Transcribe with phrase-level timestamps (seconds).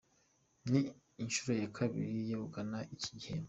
[0.71, 0.81] ni
[1.23, 3.39] inshuro ya kabiri yegukana icyi gihembo